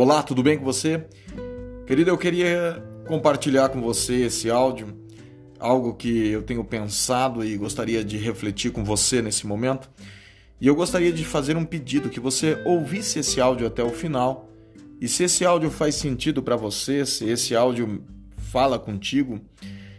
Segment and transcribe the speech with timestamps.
[0.00, 1.04] Olá, tudo bem com você?
[1.84, 4.96] Querido, eu queria compartilhar com você esse áudio,
[5.58, 9.90] algo que eu tenho pensado e gostaria de refletir com você nesse momento.
[10.60, 14.48] E eu gostaria de fazer um pedido que você ouvisse esse áudio até o final.
[15.00, 18.04] E se esse áudio faz sentido para você, se esse áudio
[18.36, 19.40] fala contigo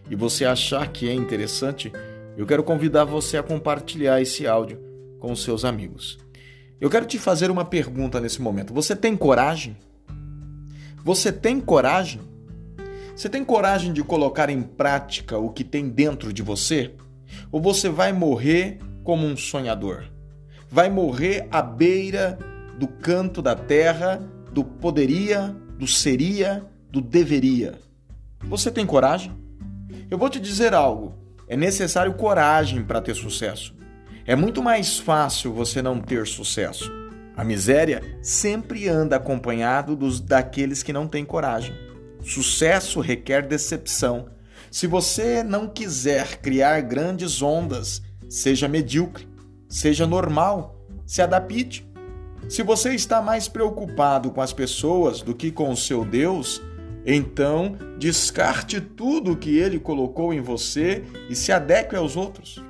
[0.09, 1.91] e você achar que é interessante,
[2.37, 4.79] eu quero convidar você a compartilhar esse áudio
[5.19, 6.17] com seus amigos.
[6.79, 8.73] Eu quero te fazer uma pergunta nesse momento.
[8.73, 9.75] Você tem coragem?
[11.09, 12.21] Você tem coragem?
[13.15, 16.93] Você tem coragem de colocar em prática o que tem dentro de você?
[17.51, 20.03] Ou você vai morrer como um sonhador?
[20.69, 22.37] Vai morrer à beira
[22.77, 24.21] do canto da terra,
[24.53, 27.79] do poderia, do seria, do deveria?
[28.43, 29.31] Você tem coragem?
[30.11, 31.17] Eu vou te dizer algo.
[31.47, 33.73] É necessário coragem para ter sucesso.
[34.27, 36.98] É muito mais fácil você não ter sucesso.
[37.39, 41.73] A miséria sempre anda acompanhado dos daqueles que não têm coragem.
[42.21, 44.27] Sucesso requer decepção.
[44.69, 49.25] Se você não quiser criar grandes ondas, seja medíocre,
[49.69, 51.89] seja normal, se adapte.
[52.49, 56.61] Se você está mais preocupado com as pessoas do que com o seu Deus,
[57.05, 62.61] então descarte tudo o que ele colocou em você e se adeque aos outros.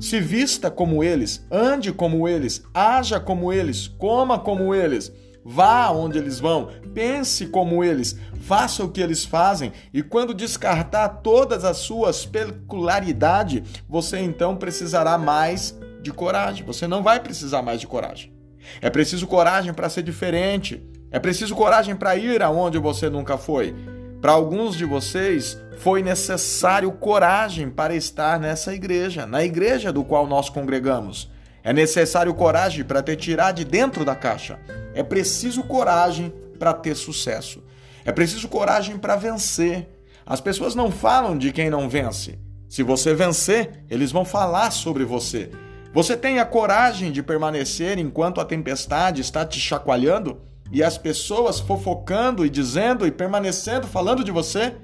[0.00, 5.12] Se vista como eles, ande como eles, haja como eles, coma como eles,
[5.44, 11.08] vá onde eles vão, pense como eles, faça o que eles fazem e quando descartar
[11.08, 16.64] todas as suas peculiaridades, você então precisará mais de coragem.
[16.66, 18.32] Você não vai precisar mais de coragem.
[18.80, 20.82] É preciso coragem para ser diferente.
[21.10, 23.74] É preciso coragem para ir aonde você nunca foi.
[24.24, 30.26] Para alguns de vocês, foi necessário coragem para estar nessa igreja, na igreja do qual
[30.26, 31.30] nós congregamos.
[31.62, 34.58] É necessário coragem para te tirar de dentro da caixa.
[34.94, 37.62] É preciso coragem para ter sucesso.
[38.02, 39.90] É preciso coragem para vencer.
[40.24, 42.38] As pessoas não falam de quem não vence.
[42.66, 45.50] Se você vencer, eles vão falar sobre você.
[45.92, 50.40] Você tem a coragem de permanecer enquanto a tempestade está te chacoalhando?
[50.72, 54.74] E as pessoas fofocando e dizendo e permanecendo falando de você,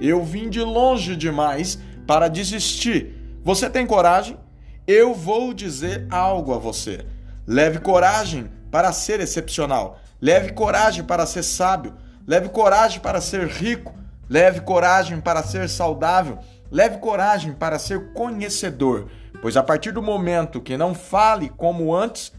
[0.00, 3.14] eu vim de longe demais para desistir.
[3.42, 4.38] Você tem coragem?
[4.86, 7.04] Eu vou dizer algo a você.
[7.46, 9.98] Leve coragem para ser excepcional.
[10.20, 11.94] Leve coragem para ser sábio.
[12.26, 13.94] Leve coragem para ser rico.
[14.28, 16.38] Leve coragem para ser saudável.
[16.70, 19.08] Leve coragem para ser conhecedor.
[19.40, 22.32] Pois a partir do momento que não fale como antes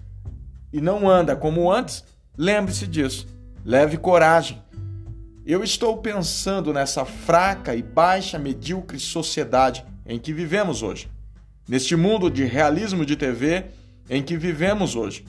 [0.73, 2.03] e não anda como antes,
[2.37, 3.27] Lembre-se disso.
[3.63, 4.61] Leve coragem.
[5.45, 11.09] Eu estou pensando nessa fraca e baixa medíocre sociedade em que vivemos hoje.
[11.67, 13.65] Neste mundo de realismo de TV
[14.09, 15.25] em que vivemos hoje.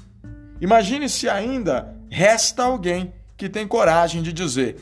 [0.61, 4.77] Imagine se ainda resta alguém que tem coragem de dizer: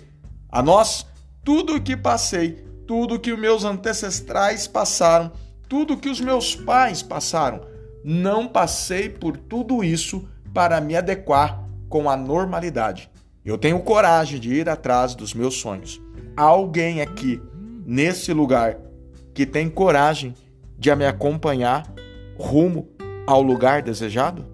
[0.48, 1.06] a nós,
[1.44, 5.32] tudo o que passei, tudo que os meus ancestrais passaram,
[5.68, 7.66] tudo que os meus pais passaram,
[8.04, 13.10] não passei por tudo isso para me adequar com a normalidade.
[13.44, 16.00] Eu tenho coragem de ir atrás dos meus sonhos.
[16.36, 17.40] Há alguém aqui,
[17.84, 18.78] nesse lugar,
[19.34, 20.34] que tem coragem
[20.78, 21.92] de me acompanhar
[22.38, 22.88] rumo
[23.26, 24.53] ao lugar desejado?